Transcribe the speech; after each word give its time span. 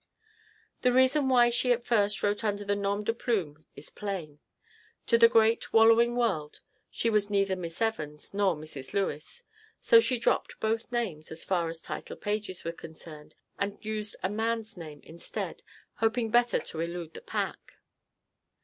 The 0.81 0.91
reason 0.91 1.29
why 1.29 1.51
she 1.51 1.71
at 1.71 1.85
first 1.85 2.23
wrote 2.23 2.43
under 2.43 2.63
a 2.63 2.75
nom 2.75 3.03
de 3.03 3.13
plume 3.13 3.67
is 3.75 3.91
plain. 3.91 4.39
To 5.05 5.15
the 5.15 5.27
great, 5.29 5.71
wallowing 5.71 6.15
world 6.15 6.61
she 6.89 7.07
was 7.11 7.29
neither 7.29 7.55
Miss 7.55 7.79
Evans 7.83 8.33
nor 8.33 8.55
Mrs. 8.55 8.95
Lewes, 8.95 9.43
so 9.79 9.99
she 9.99 10.17
dropped 10.17 10.59
both 10.59 10.91
names 10.91 11.31
as 11.31 11.45
far 11.45 11.69
as 11.69 11.81
title 11.83 12.15
pages 12.17 12.63
were 12.63 12.71
concerned 12.71 13.35
and 13.59 13.85
used 13.85 14.15
a 14.23 14.29
man's 14.31 14.75
name 14.75 15.01
instead 15.03 15.61
hoping 15.97 16.31
better 16.31 16.57
to 16.57 16.79
elude 16.79 17.13
the 17.13 17.21
pack. 17.21 17.73